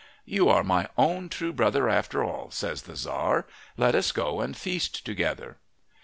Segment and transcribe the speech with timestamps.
[0.25, 3.45] "You are my own true brother after all," says the Tzar.
[3.77, 5.57] "Let us go and feast together."